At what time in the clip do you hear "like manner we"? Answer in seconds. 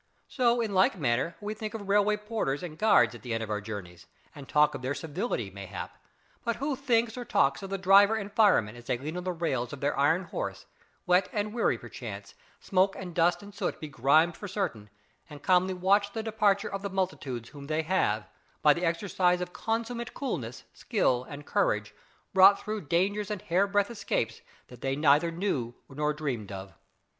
0.73-1.53